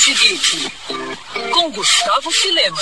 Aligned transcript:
Geek, 0.00 0.72
com 1.52 1.70
Gustavo 1.72 2.30
Filema. 2.30 2.78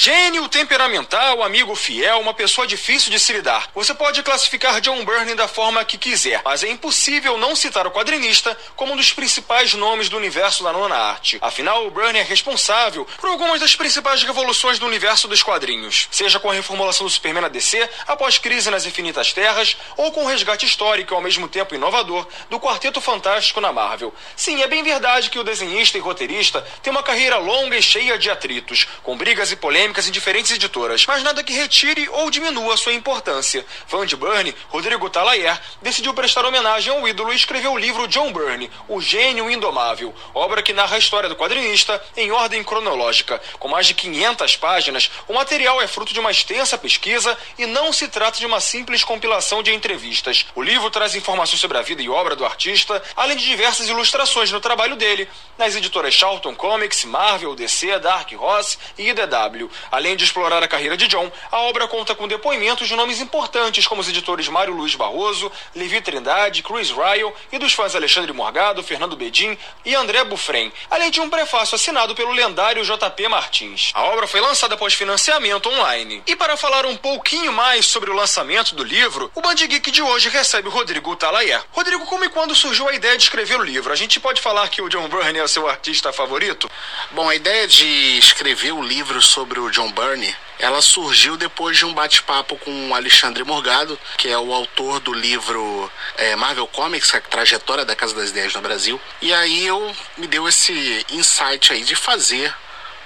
Gênio, 0.00 0.48
temperamental, 0.48 1.44
amigo 1.44 1.76
fiel, 1.76 2.18
uma 2.18 2.34
pessoa 2.34 2.66
difícil 2.66 3.08
de 3.12 3.20
se 3.20 3.32
lidar. 3.32 3.70
Você 3.72 3.94
pode 3.94 4.20
classificar 4.24 4.80
John 4.80 5.04
Byrne 5.04 5.36
da 5.36 5.46
forma 5.46 5.84
que 5.84 5.96
quiser, 5.96 6.42
mas 6.44 6.64
é 6.64 6.68
impossível 6.68 7.38
não 7.38 7.54
citar 7.54 7.86
o 7.86 7.92
quadrinista 7.92 8.58
como 8.74 8.94
um 8.94 8.96
dos 8.96 9.12
principais 9.12 9.74
nomes 9.74 10.08
do 10.08 10.16
universo 10.16 10.64
da 10.64 10.72
nona 10.72 10.96
arte. 10.96 11.38
Afinal, 11.40 11.86
o 11.86 11.90
Byrne 11.92 12.18
é 12.18 12.24
responsável 12.24 13.06
por 13.20 13.30
algumas 13.30 13.60
das 13.60 13.76
principais 13.76 14.24
revoluções 14.24 14.80
do 14.80 14.86
universo 14.86 15.28
dos 15.28 15.40
quadrinhos, 15.40 16.08
seja 16.10 16.40
com 16.40 16.50
a 16.50 16.54
reformulação 16.54 17.06
do 17.06 17.12
Superman 17.12 17.42
na 17.42 17.48
DC, 17.48 17.88
após 18.08 18.38
crise 18.38 18.70
nas 18.70 18.86
Infinitas 18.86 19.32
Terras, 19.32 19.76
ou 19.96 20.10
com 20.10 20.24
o 20.24 20.28
resgate 20.28 20.66
histórico 20.66 21.14
e 21.14 21.16
ao 21.16 21.22
mesmo 21.22 21.46
tempo 21.46 21.76
inovador 21.76 22.26
do 22.50 22.58
Quarteto 22.58 23.00
Fantástico 23.00 23.60
na 23.60 23.72
Marvel. 23.72 24.12
Sim, 24.34 24.62
é 24.62 24.66
bem 24.66 24.82
verdade 24.82 25.30
que 25.30 25.38
o 25.38 25.44
desenhista 25.44 25.96
e 25.96 26.00
roteirista 26.00 26.23
tem 26.82 26.90
uma 26.90 27.02
carreira 27.02 27.38
longa 27.38 27.76
e 27.76 27.82
cheia 27.82 28.18
de 28.18 28.30
atritos, 28.30 28.86
com 29.02 29.16
brigas 29.16 29.52
e 29.52 29.56
polêmicas 29.56 30.08
em 30.08 30.12
diferentes 30.12 30.52
editoras, 30.52 31.04
mas 31.06 31.22
nada 31.22 31.42
que 31.42 31.52
retire 31.52 32.08
ou 32.10 32.30
diminua 32.30 32.76
sua 32.76 32.92
importância. 32.92 33.64
Fã 33.86 34.06
de 34.06 34.16
Byrne, 34.16 34.54
Rodrigo 34.68 35.10
Talayer 35.10 35.60
decidiu 35.82 36.14
prestar 36.14 36.44
homenagem 36.44 36.92
ao 36.92 37.06
ídolo 37.06 37.32
e 37.32 37.36
escreveu 37.36 37.72
o 37.72 37.78
livro 37.78 38.08
John 38.08 38.32
Byrne, 38.32 38.70
O 38.88 39.00
Gênio 39.00 39.50
Indomável, 39.50 40.14
obra 40.34 40.62
que 40.62 40.72
narra 40.72 40.96
a 40.96 40.98
história 40.98 41.28
do 41.28 41.36
quadrinista 41.36 42.02
em 42.16 42.30
ordem 42.30 42.62
cronológica. 42.62 43.40
Com 43.58 43.68
mais 43.68 43.86
de 43.86 43.94
500 43.94 44.56
páginas, 44.56 45.10
o 45.28 45.34
material 45.34 45.80
é 45.80 45.86
fruto 45.86 46.12
de 46.12 46.20
uma 46.20 46.30
extensa 46.30 46.78
pesquisa 46.78 47.36
e 47.58 47.66
não 47.66 47.92
se 47.92 48.08
trata 48.08 48.38
de 48.38 48.46
uma 48.46 48.60
simples 48.60 49.04
compilação 49.04 49.62
de 49.62 49.72
entrevistas. 49.72 50.46
O 50.54 50.62
livro 50.62 50.90
traz 50.90 51.14
informações 51.14 51.60
sobre 51.60 51.78
a 51.78 51.82
vida 51.82 52.02
e 52.02 52.08
obra 52.08 52.36
do 52.36 52.44
artista, 52.44 53.02
além 53.16 53.36
de 53.36 53.44
diversas 53.44 53.88
ilustrações 53.88 54.50
no 54.50 54.60
trabalho 54.60 54.96
dele, 54.96 55.28
nas 55.58 55.74
editoras 55.74 56.13
Charlton 56.14 56.54
Comics, 56.54 57.04
Marvel, 57.04 57.54
DC, 57.54 57.98
Dark 57.98 58.30
Horse 58.38 58.78
e 58.96 59.08
IDW. 59.10 59.70
Além 59.90 60.16
de 60.16 60.24
explorar 60.24 60.62
a 60.62 60.68
carreira 60.68 60.96
de 60.96 61.06
John, 61.06 61.30
a 61.50 61.60
obra 61.60 61.86
conta 61.88 62.14
com 62.14 62.28
depoimentos 62.28 62.88
de 62.88 62.96
nomes 62.96 63.20
importantes 63.20 63.86
como 63.86 64.00
os 64.00 64.08
editores 64.08 64.48
Mário 64.48 64.74
Luiz 64.74 64.94
Barroso, 64.94 65.50
Levi 65.74 66.00
Trindade, 66.00 66.62
Chris 66.62 66.90
Ryle 66.90 67.32
e 67.52 67.58
dos 67.58 67.72
fãs 67.72 67.94
Alexandre 67.94 68.32
Morgado, 68.32 68.82
Fernando 68.82 69.16
Bedin 69.16 69.56
e 69.84 69.94
André 69.94 70.24
Bufren, 70.24 70.72
além 70.90 71.10
de 71.10 71.20
um 71.20 71.28
prefácio 71.28 71.74
assinado 71.74 72.14
pelo 72.14 72.32
lendário 72.32 72.84
JP 72.84 73.28
Martins. 73.28 73.90
A 73.94 74.04
obra 74.04 74.26
foi 74.26 74.40
lançada 74.40 74.74
após 74.74 74.94
financiamento 74.94 75.68
online. 75.68 76.22
E 76.26 76.36
para 76.36 76.56
falar 76.56 76.86
um 76.86 76.96
pouquinho 76.96 77.52
mais 77.52 77.86
sobre 77.86 78.10
o 78.10 78.14
lançamento 78.14 78.74
do 78.74 78.84
livro, 78.84 79.30
o 79.34 79.40
Band 79.40 79.54
Geek 79.54 79.90
de 79.90 80.02
hoje 80.02 80.28
recebe 80.28 80.68
o 80.68 80.70
Rodrigo 80.70 81.16
Talayer. 81.16 81.62
Rodrigo, 81.72 82.06
como 82.06 82.24
e 82.24 82.28
quando 82.28 82.54
surgiu 82.54 82.88
a 82.88 82.94
ideia 82.94 83.16
de 83.16 83.24
escrever 83.24 83.58
o 83.58 83.64
livro? 83.64 83.92
A 83.92 83.96
gente 83.96 84.20
pode 84.20 84.40
falar 84.40 84.68
que 84.68 84.82
o 84.82 84.88
John 84.88 85.08
Byrne 85.08 85.38
é 85.38 85.44
o 85.44 85.48
seu 85.48 85.68
artista 85.68 86.03
favorito? 86.12 86.70
Bom, 87.12 87.28
a 87.28 87.34
ideia 87.34 87.66
de 87.66 88.18
escrever 88.18 88.72
o 88.72 88.82
livro 88.82 89.20
sobre 89.22 89.60
o 89.60 89.70
John 89.70 89.90
Byrne 89.92 90.34
ela 90.58 90.80
surgiu 90.80 91.36
depois 91.36 91.76
de 91.76 91.84
um 91.84 91.92
bate-papo 91.92 92.56
com 92.58 92.88
o 92.88 92.94
Alexandre 92.94 93.42
Morgado, 93.44 93.98
que 94.16 94.28
é 94.28 94.38
o 94.38 94.52
autor 94.52 95.00
do 95.00 95.12
livro 95.12 95.90
é, 96.16 96.36
Marvel 96.36 96.66
Comics, 96.68 97.14
a 97.14 97.20
trajetória 97.20 97.84
da 97.84 97.96
Casa 97.96 98.14
das 98.14 98.30
Ideias 98.30 98.54
no 98.54 98.62
Brasil. 98.62 99.00
E 99.20 99.32
aí 99.34 99.66
eu 99.66 99.94
me 100.16 100.26
deu 100.26 100.48
esse 100.48 101.04
insight 101.10 101.72
aí 101.72 101.82
de 101.82 101.96
fazer 101.96 102.54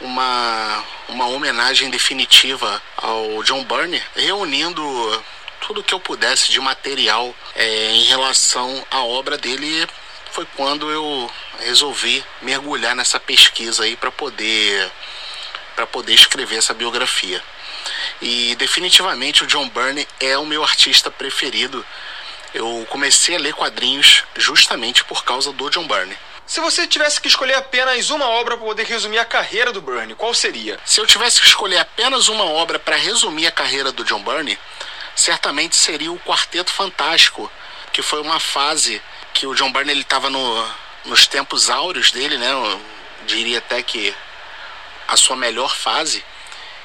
uma, 0.01 0.85
uma 1.09 1.27
homenagem 1.27 1.91
definitiva 1.91 2.81
ao 2.97 3.43
John 3.43 3.65
Byrne, 3.65 4.03
reunindo 4.15 5.25
tudo 5.61 5.83
que 5.83 5.95
eu 5.95 6.01
pudesse 6.01 6.53
de 6.53 6.61
material 6.61 7.35
é, 7.57 7.93
em 7.93 8.05
relação 8.05 8.87
à 8.91 9.03
obra 9.03 9.37
dele. 9.37 9.87
Foi 10.31 10.47
quando 10.55 10.91
eu 10.91 11.31
resolvi 11.61 12.25
mergulhar 12.43 12.95
nessa 12.95 13.19
pesquisa 13.19 13.85
aí 13.85 13.97
para 13.97 14.11
poder 14.11 14.91
para 15.75 15.87
poder 15.87 16.15
escrever 16.15 16.57
essa 16.57 16.75
biografia. 16.75 17.41
E 18.21 18.57
definitivamente 18.57 19.45
o 19.45 19.47
John 19.47 19.69
Byrne 19.69 20.09
é 20.19 20.37
o 20.37 20.45
meu 20.45 20.65
artista 20.65 21.09
preferido. 21.09 21.87
Eu 22.53 22.85
comecei 22.91 23.37
a 23.37 23.39
ler 23.39 23.55
quadrinhos 23.55 24.25
justamente 24.37 25.05
por 25.05 25.23
causa 25.23 25.53
do 25.53 25.71
John 25.71 25.87
Byrne. 25.87 26.17
Se 26.45 26.61
você 26.61 26.87
tivesse 26.87 27.21
que 27.21 27.29
escolher 27.29 27.55
apenas 27.55 28.11
uma 28.11 28.27
obra 28.27 28.57
para 28.57 28.67
poder 28.67 28.87
resumir 28.87 29.19
a 29.19 29.25
carreira 29.25 29.71
do 29.71 29.83
Byrne, 29.83 30.15
qual 30.15 30.33
seria? 30.33 30.81
Se 30.85 30.99
eu 31.01 31.07
tivesse 31.07 31.41
que 31.41 31.47
escolher 31.47 31.79
apenas 31.79 32.27
uma 32.29 32.45
obra 32.45 32.79
para 32.79 32.97
resumir 32.97 33.47
a 33.47 33.53
carreira 33.53 33.93
do 33.93 34.03
John 34.03 34.23
Byrne, 34.23 34.59
certamente 35.15 35.77
seria 35.77 36.11
o 36.11 36.19
Quarteto 36.19 36.73
Fantástico, 36.73 37.53
que 37.93 38.01
foi 38.01 38.21
uma 38.21 38.41
fase 38.41 39.01
que 39.35 39.47
o 39.47 39.55
John 39.55 39.71
Byrne 39.71 40.01
estava 40.01 40.31
no, 40.31 40.75
nos 41.09 41.27
tempos 41.27 41.69
áureos 41.69 42.11
dele, 42.11 42.39
né? 42.39 42.53
Eu 42.53 42.81
diria 43.27 43.59
até 43.59 43.83
que 43.83 44.15
a 45.09 45.17
sua 45.17 45.37
melhor 45.37 45.75
fase. 45.75 46.25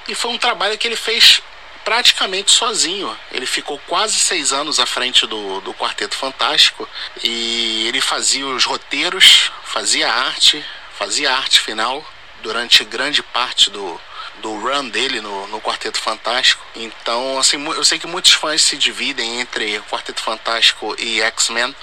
E 0.07 0.15
foi 0.15 0.31
um 0.31 0.37
trabalho 0.37 0.77
que 0.77 0.87
ele 0.87 0.95
fez 0.95 1.41
praticamente 1.83 2.51
sozinho. 2.51 3.15
Ele 3.31 3.45
ficou 3.45 3.77
quase 3.87 4.15
seis 4.15 4.51
anos 4.53 4.79
à 4.79 4.85
frente 4.85 5.27
do, 5.27 5.61
do 5.61 5.73
Quarteto 5.73 6.15
Fantástico 6.15 6.87
e 7.23 7.85
ele 7.87 8.01
fazia 8.01 8.47
os 8.47 8.65
roteiros, 8.65 9.51
fazia 9.63 10.11
arte, 10.11 10.63
fazia 10.97 11.31
arte 11.31 11.59
final 11.59 12.05
durante 12.41 12.83
grande 12.83 13.21
parte 13.21 13.69
do, 13.69 13.99
do 14.41 14.59
run 14.59 14.89
dele 14.89 15.21
no, 15.21 15.47
no 15.47 15.61
Quarteto 15.61 15.99
Fantástico. 15.99 16.65
Então, 16.75 17.37
assim, 17.37 17.63
eu 17.65 17.83
sei 17.83 17.99
que 17.99 18.07
muitos 18.07 18.33
fãs 18.33 18.61
se 18.61 18.77
dividem 18.77 19.39
entre 19.39 19.79
Quarteto 19.89 20.21
Fantástico 20.21 20.95
e 20.97 21.21
X-Men, 21.21 21.75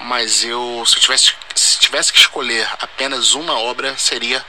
mas 0.00 0.44
eu, 0.44 0.84
se 0.86 0.96
eu 0.96 1.00
tivesse, 1.00 1.24
se 1.24 1.34
tivesse 1.82 2.12
que 2.12 2.18
escolher 2.18 2.68
apenas 2.80 3.34
uma 3.34 3.58
obra, 3.58 3.96
seria 3.98 4.44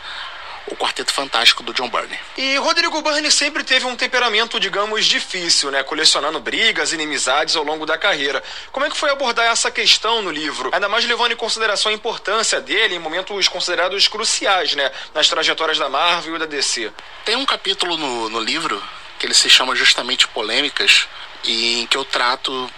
o 0.67 0.75
Quarteto 0.75 1.11
Fantástico 1.11 1.61
do 1.61 1.73
John 1.73 1.89
Byrne. 1.89 2.17
E 2.37 2.55
Rodrigo 2.57 3.01
Byrne 3.01 3.29
sempre 3.29 3.63
teve 3.63 3.85
um 3.85 3.95
temperamento, 3.95 4.59
digamos, 4.59 5.05
difícil, 5.05 5.69
né? 5.69 5.83
Colecionando 5.83 6.39
brigas, 6.39 6.93
inimizades 6.93 7.55
ao 7.55 7.63
longo 7.63 7.85
da 7.85 7.97
carreira. 7.97 8.41
Como 8.71 8.85
é 8.85 8.89
que 8.89 8.97
foi 8.97 9.09
abordar 9.09 9.45
essa 9.45 9.69
questão 9.69 10.21
no 10.21 10.31
livro? 10.31 10.69
Ainda 10.73 10.87
mais 10.87 11.05
levando 11.05 11.33
em 11.33 11.35
consideração 11.35 11.91
a 11.91 11.95
importância 11.95 12.61
dele 12.61 12.95
em 12.95 12.99
momentos 12.99 13.47
considerados 13.47 14.07
cruciais, 14.07 14.73
né? 14.75 14.89
Nas 15.13 15.27
trajetórias 15.27 15.77
da 15.77 15.89
Marvel 15.89 16.35
e 16.35 16.39
da 16.39 16.45
DC. 16.45 16.91
Tem 17.25 17.35
um 17.35 17.45
capítulo 17.45 17.97
no, 17.97 18.29
no 18.29 18.39
livro 18.39 18.81
que 19.19 19.25
ele 19.25 19.33
se 19.33 19.49
chama 19.49 19.75
justamente 19.75 20.27
Polêmicas, 20.27 21.07
e 21.43 21.81
em 21.81 21.87
que 21.87 21.97
eu 21.97 22.05
trato 22.05 22.69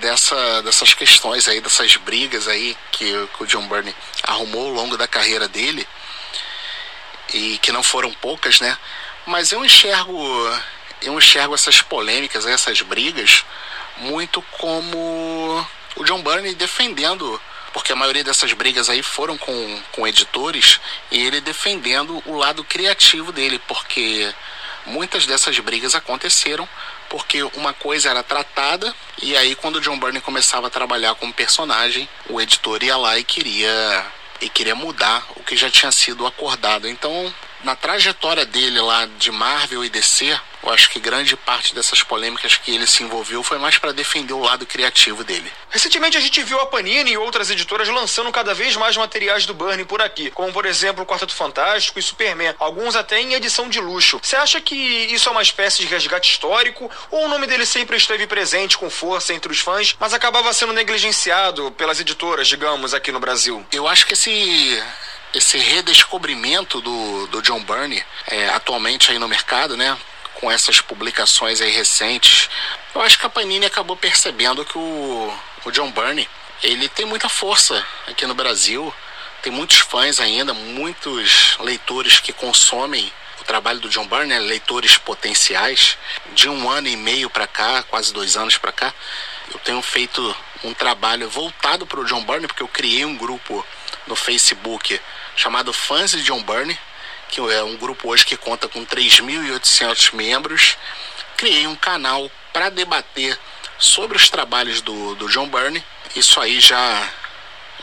dessa, 0.00 0.62
dessas 0.62 0.94
questões 0.94 1.48
aí, 1.48 1.60
dessas 1.60 1.96
brigas 1.96 2.48
aí 2.48 2.76
que, 2.90 3.12
que 3.36 3.42
o 3.42 3.46
John 3.46 3.66
Byrne 3.68 3.94
arrumou 4.22 4.66
ao 4.66 4.72
longo 4.72 4.96
da 4.96 5.06
carreira 5.06 5.48
dele 5.48 5.86
e 7.32 7.58
que 7.58 7.72
não 7.72 7.82
foram 7.82 8.12
poucas, 8.12 8.60
né? 8.60 8.76
Mas 9.26 9.52
eu 9.52 9.64
enxergo 9.64 10.18
eu 11.02 11.18
enxergo 11.18 11.54
essas 11.54 11.80
polêmicas, 11.82 12.46
essas 12.46 12.80
brigas 12.82 13.44
muito 13.98 14.40
como 14.58 15.66
o 15.96 16.04
John 16.04 16.22
Byrne 16.22 16.54
defendendo, 16.54 17.40
porque 17.72 17.92
a 17.92 17.96
maioria 17.96 18.24
dessas 18.24 18.52
brigas 18.52 18.88
aí 18.88 19.02
foram 19.02 19.36
com, 19.36 19.82
com 19.92 20.06
editores 20.06 20.80
e 21.10 21.20
ele 21.20 21.40
defendendo 21.40 22.22
o 22.26 22.36
lado 22.36 22.64
criativo 22.64 23.32
dele, 23.32 23.60
porque 23.66 24.32
muitas 24.86 25.26
dessas 25.26 25.58
brigas 25.58 25.94
aconteceram 25.94 26.68
porque 27.12 27.42
uma 27.42 27.74
coisa 27.74 28.08
era 28.08 28.22
tratada 28.22 28.94
e 29.20 29.36
aí 29.36 29.54
quando 29.54 29.76
o 29.76 29.80
John 29.82 30.00
Byrne 30.00 30.22
começava 30.22 30.68
a 30.68 30.70
trabalhar 30.70 31.14
como 31.16 31.30
personagem, 31.30 32.08
o 32.30 32.40
editor 32.40 32.82
ia 32.82 32.96
lá 32.96 33.18
e 33.18 33.22
queria 33.22 34.06
e 34.40 34.48
queria 34.48 34.74
mudar 34.74 35.22
o 35.36 35.44
que 35.44 35.54
já 35.54 35.70
tinha 35.70 35.92
sido 35.92 36.26
acordado. 36.26 36.88
Então, 36.88 37.32
na 37.64 37.76
trajetória 37.76 38.44
dele 38.44 38.80
lá 38.80 39.06
de 39.18 39.30
Marvel 39.30 39.84
e 39.84 39.88
DC, 39.88 40.38
eu 40.62 40.70
acho 40.70 40.90
que 40.90 41.00
grande 41.00 41.36
parte 41.36 41.74
dessas 41.74 42.02
polêmicas 42.02 42.56
que 42.56 42.72
ele 42.72 42.86
se 42.86 43.02
envolveu 43.02 43.42
foi 43.42 43.58
mais 43.58 43.78
para 43.78 43.92
defender 43.92 44.32
o 44.32 44.40
lado 44.40 44.64
criativo 44.64 45.24
dele. 45.24 45.50
Recentemente 45.70 46.16
a 46.16 46.20
gente 46.20 46.42
viu 46.42 46.60
a 46.60 46.66
Panini 46.66 47.12
e 47.12 47.16
outras 47.16 47.50
editoras 47.50 47.88
lançando 47.88 48.30
cada 48.30 48.54
vez 48.54 48.76
mais 48.76 48.96
materiais 48.96 49.44
do 49.44 49.54
Burnie 49.54 49.84
por 49.84 50.00
aqui, 50.00 50.30
como 50.30 50.52
por 50.52 50.64
exemplo 50.64 51.02
o 51.02 51.06
Quarteto 51.06 51.34
Fantástico 51.34 51.98
e 51.98 52.02
Superman, 52.02 52.54
alguns 52.58 52.94
até 52.94 53.20
em 53.20 53.34
edição 53.34 53.68
de 53.68 53.80
luxo. 53.80 54.20
Você 54.22 54.36
acha 54.36 54.60
que 54.60 54.74
isso 54.74 55.28
é 55.28 55.32
uma 55.32 55.42
espécie 55.42 55.80
de 55.80 55.86
resgate 55.86 56.30
histórico 56.30 56.90
ou 57.10 57.24
o 57.24 57.28
nome 57.28 57.46
dele 57.46 57.66
sempre 57.66 57.96
esteve 57.96 58.26
presente 58.26 58.78
com 58.78 58.88
força 58.88 59.34
entre 59.34 59.50
os 59.50 59.60
fãs, 59.60 59.96
mas 59.98 60.14
acabava 60.14 60.52
sendo 60.52 60.72
negligenciado 60.72 61.72
pelas 61.72 61.98
editoras, 61.98 62.46
digamos, 62.46 62.94
aqui 62.94 63.10
no 63.10 63.20
Brasil? 63.20 63.66
Eu 63.72 63.88
acho 63.88 64.06
que 64.06 64.12
esse 64.12 64.80
esse 65.34 65.58
redescobrimento 65.58 66.80
do, 66.80 67.26
do 67.28 67.42
John 67.42 67.60
Byrne 67.60 68.04
é, 68.26 68.48
atualmente 68.50 69.10
aí 69.10 69.18
no 69.18 69.28
mercado, 69.28 69.76
né? 69.76 69.96
Com 70.34 70.50
essas 70.50 70.80
publicações 70.80 71.60
aí 71.60 71.70
recentes, 71.70 72.50
eu 72.94 73.00
acho 73.00 73.18
que 73.18 73.26
a 73.26 73.30
Panini 73.30 73.64
acabou 73.64 73.96
percebendo 73.96 74.64
que 74.64 74.76
o, 74.76 75.34
o 75.64 75.70
John 75.70 75.90
Byrne 75.90 76.28
ele 76.62 76.88
tem 76.88 77.06
muita 77.06 77.28
força 77.28 77.84
aqui 78.06 78.26
no 78.26 78.34
Brasil, 78.34 78.92
tem 79.42 79.52
muitos 79.52 79.78
fãs 79.78 80.20
ainda, 80.20 80.54
muitos 80.54 81.56
leitores 81.58 82.20
que 82.20 82.32
consomem 82.32 83.12
o 83.40 83.44
trabalho 83.44 83.80
do 83.80 83.88
John 83.88 84.06
Byrne, 84.06 84.28
né? 84.28 84.38
leitores 84.38 84.96
potenciais. 84.96 85.98
De 86.32 86.48
um 86.48 86.70
ano 86.70 86.88
e 86.88 86.96
meio 86.96 87.28
para 87.28 87.46
cá, 87.46 87.82
quase 87.82 88.12
dois 88.12 88.36
anos 88.36 88.56
para 88.56 88.70
cá, 88.70 88.94
eu 89.52 89.58
tenho 89.58 89.82
feito 89.82 90.36
um 90.62 90.72
trabalho 90.72 91.28
voltado 91.28 91.84
para 91.84 92.00
o 92.00 92.04
John 92.04 92.22
Byrne, 92.22 92.46
porque 92.46 92.62
eu 92.62 92.68
criei 92.68 93.04
um 93.04 93.16
grupo 93.16 93.66
no 94.06 94.16
Facebook 94.16 95.00
chamado 95.36 95.72
Fãs 95.72 96.12
de 96.12 96.22
John 96.22 96.42
Burney, 96.42 96.78
que 97.28 97.40
é 97.40 97.62
um 97.62 97.76
grupo 97.76 98.10
hoje 98.10 98.26
que 98.26 98.36
conta 98.36 98.68
com 98.68 98.84
3.800 98.84 100.14
membros. 100.14 100.76
Criei 101.36 101.66
um 101.66 101.76
canal 101.76 102.30
para 102.52 102.70
debater 102.70 103.38
sobre 103.78 104.16
os 104.16 104.28
trabalhos 104.28 104.80
do, 104.80 105.14
do 105.14 105.28
John 105.28 105.48
Burney. 105.48 105.82
Isso 106.14 106.40
aí 106.40 106.60
já, 106.60 107.08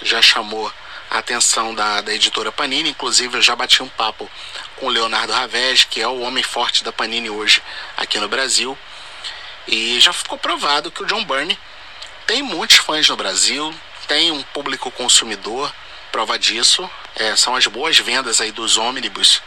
já 0.02 0.22
chamou 0.22 0.72
a 1.10 1.18
atenção 1.18 1.74
da, 1.74 2.02
da 2.02 2.14
editora 2.14 2.52
Panini. 2.52 2.92
Inclusive, 2.92 3.38
eu 3.38 3.42
já 3.42 3.56
bati 3.56 3.82
um 3.82 3.90
papo 3.90 4.30
com 4.76 4.86
o 4.86 4.90
Leonardo 4.90 5.34
Ravés, 5.34 5.84
que 5.84 6.02
é 6.02 6.08
o 6.08 6.22
homem 6.22 6.44
forte 6.44 6.84
da 6.84 6.92
Panini 6.92 7.30
hoje 7.30 7.62
aqui 7.98 8.20
no 8.20 8.30
Brasil. 8.30 8.78
E 9.68 10.00
já 10.00 10.14
ficou 10.14 10.38
provado 10.38 10.92
que 10.92 11.04
o 11.04 11.06
John 11.06 11.24
Byrne 11.26 11.58
tem 12.26 12.44
muitos 12.44 12.78
fãs 12.78 13.10
no 13.10 13.18
Brasil, 13.18 13.74
tem 14.08 14.32
um 14.32 14.42
público 14.44 14.92
consumidor, 14.92 15.74
prova 16.12 16.38
disso. 16.38 16.90
É, 17.16 17.36
são 17.36 17.56
as 17.56 17.66
boas 17.68 17.98
vendas 17.98 18.42
aí 18.42 18.52
dos 18.52 18.78
ônibus 18.78 19.42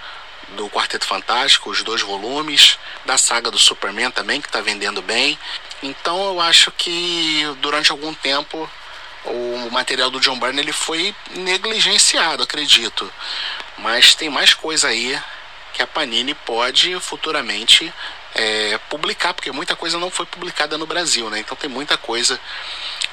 do 0.57 0.69
Quarteto 0.69 1.07
Fantástico, 1.07 1.71
os 1.71 1.83
dois 1.83 2.03
volumes, 2.03 2.79
da 3.07 3.17
saga 3.17 3.51
do 3.51 3.59
Superman 3.59 4.11
também, 4.11 4.41
que 4.41 4.49
está 4.49 4.61
vendendo 4.61 5.01
bem. 5.01 5.39
Então 5.83 6.25
eu 6.25 6.41
acho 6.41 6.71
que 6.73 7.43
durante 7.61 7.91
algum 7.91 8.13
tempo 8.15 8.71
o 9.25 9.69
material 9.71 10.11
do 10.11 10.21
John 10.21 10.39
Byrne 10.39 10.61
ele 10.61 10.73
foi 10.73 11.15
negligenciado, 11.31 12.43
acredito. 12.43 13.11
Mas 13.79 14.15
tem 14.15 14.29
mais 14.29 14.53
coisa 14.55 14.89
aí 14.89 15.19
que 15.73 15.83
a 15.83 15.87
Panini 15.87 16.35
pode 16.35 16.99
futuramente 17.01 17.93
é, 18.35 18.79
publicar, 18.89 19.35
porque 19.35 19.53
muita 19.53 19.77
coisa 19.77 19.99
não 19.99 20.11
foi 20.11 20.27
publicada 20.27 20.79
no 20.79 20.87
Brasil, 20.87 21.29
né? 21.29 21.41
Então 21.41 21.57
tem 21.57 21.69
muita 21.69 21.97
coisa 21.97 22.41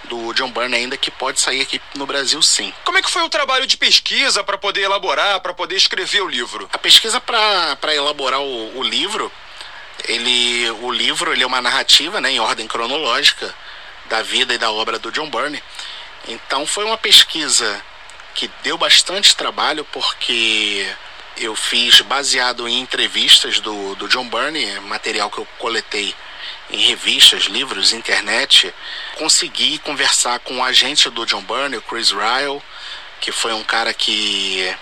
do 0.05 0.33
John 0.33 0.51
Byrne 0.51 0.75
ainda 0.75 0.97
que 0.97 1.11
pode 1.11 1.39
sair 1.39 1.61
aqui 1.61 1.81
no 1.95 2.05
Brasil 2.05 2.41
sim. 2.41 2.73
Como 2.83 2.97
é 2.97 3.01
que 3.01 3.11
foi 3.11 3.21
o 3.23 3.29
trabalho 3.29 3.67
de 3.67 3.77
pesquisa 3.77 4.43
para 4.43 4.57
poder 4.57 4.81
elaborar, 4.81 5.39
para 5.41 5.53
poder 5.53 5.75
escrever 5.75 6.21
o 6.21 6.27
livro? 6.27 6.69
A 6.71 6.77
pesquisa 6.77 7.19
para 7.19 7.93
elaborar 7.93 8.39
o, 8.39 8.77
o, 8.77 8.83
livro, 8.83 9.31
ele, 10.07 10.69
o 10.81 10.91
livro 10.91 11.33
ele 11.33 11.43
é 11.43 11.47
uma 11.47 11.61
narrativa 11.61 12.21
né, 12.21 12.31
em 12.31 12.39
ordem 12.39 12.67
cronológica 12.67 13.53
da 14.09 14.21
vida 14.21 14.53
e 14.53 14.57
da 14.57 14.71
obra 14.71 14.97
do 14.97 15.11
John 15.11 15.29
Byrne. 15.29 15.61
Então 16.27 16.65
foi 16.65 16.85
uma 16.85 16.97
pesquisa 16.97 17.81
que 18.33 18.49
deu 18.63 18.77
bastante 18.77 19.35
trabalho 19.35 19.83
porque 19.85 20.87
eu 21.39 21.55
fiz 21.55 22.01
baseado 22.01 22.67
em 22.67 22.79
entrevistas 22.79 23.59
do, 23.59 23.95
do 23.95 24.07
John 24.07 24.27
Burney, 24.27 24.79
material 24.81 25.31
que 25.31 25.37
eu 25.37 25.47
coletei 25.57 26.13
em 26.69 26.81
revistas, 26.81 27.43
livros, 27.45 27.93
internet. 27.93 28.73
Consegui 29.17 29.77
conversar 29.79 30.39
com 30.39 30.57
o 30.57 30.63
agente 30.63 31.09
do 31.09 31.25
John 31.25 31.41
Burney, 31.41 31.77
o 31.77 31.81
Chris 31.81 32.11
Ryle, 32.11 32.61
que 33.21 33.31
foi 33.31 33.53
um 33.53 33.63
cara 33.63 33.93
que 33.93 34.75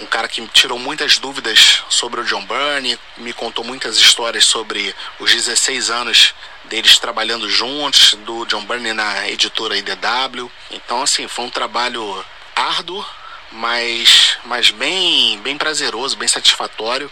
um 0.00 0.06
cara 0.06 0.26
que 0.26 0.44
tirou 0.48 0.78
muitas 0.78 1.18
dúvidas 1.18 1.84
sobre 1.88 2.20
o 2.20 2.24
John 2.24 2.44
Burney, 2.44 2.98
me 3.16 3.32
contou 3.32 3.64
muitas 3.64 3.96
histórias 3.96 4.44
sobre 4.44 4.94
os 5.20 5.32
16 5.32 5.88
anos 5.88 6.34
deles 6.64 6.98
trabalhando 6.98 7.48
juntos, 7.48 8.14
do 8.24 8.44
John 8.46 8.64
Burney 8.64 8.92
na 8.92 9.28
editora 9.28 9.76
IDW. 9.76 10.50
Então, 10.72 11.02
assim, 11.02 11.28
foi 11.28 11.44
um 11.44 11.50
trabalho 11.50 12.24
árduo, 12.56 13.04
mas, 13.54 14.36
mas 14.44 14.70
bem, 14.70 15.38
bem 15.38 15.56
prazeroso, 15.56 16.16
bem 16.16 16.28
satisfatório. 16.28 17.10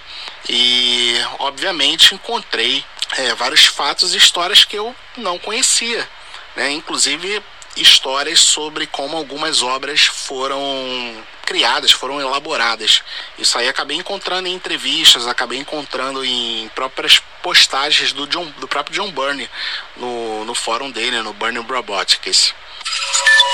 E, 0.48 1.14
obviamente, 1.38 2.14
encontrei 2.14 2.84
é, 3.16 3.34
vários 3.34 3.64
fatos 3.64 4.14
e 4.14 4.18
histórias 4.18 4.64
que 4.64 4.76
eu 4.76 4.94
não 5.16 5.38
conhecia. 5.38 6.08
Né? 6.56 6.72
Inclusive, 6.72 7.42
histórias 7.76 8.40
sobre 8.40 8.86
como 8.86 9.16
algumas 9.16 9.62
obras 9.62 10.02
foram 10.02 11.24
criadas, 11.44 11.92
foram 11.92 12.20
elaboradas. 12.20 13.02
Isso 13.38 13.56
aí 13.58 13.68
acabei 13.68 13.96
encontrando 13.96 14.48
em 14.48 14.54
entrevistas, 14.54 15.26
acabei 15.26 15.58
encontrando 15.58 16.24
em 16.24 16.68
próprias 16.74 17.20
postagens 17.42 18.12
do, 18.12 18.26
John, 18.26 18.46
do 18.58 18.66
próprio 18.66 18.96
John 18.96 19.10
Burney 19.10 19.48
no, 19.96 20.44
no 20.44 20.54
fórum 20.54 20.90
dele, 20.90 21.22
no 21.22 21.32
Burning 21.32 21.60
Robotics. 21.60 22.54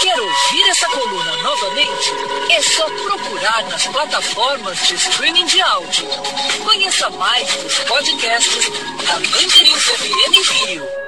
Quer 0.00 0.20
ouvir 0.20 0.68
essa 0.68 0.88
coluna 0.90 1.36
novamente? 1.42 2.12
É 2.50 2.62
só 2.62 2.84
procurar 2.88 3.64
nas 3.64 3.86
plataformas 3.88 4.78
de 4.86 4.94
streaming 4.94 5.46
de 5.46 5.60
áudio. 5.60 6.06
Conheça 6.64 7.10
mais 7.10 7.52
dos 7.56 7.78
podcasts 7.80 8.70
da 9.06 9.14
Mandirinhos 9.14 9.84
FM 9.84 10.50
Rio. 10.52 11.07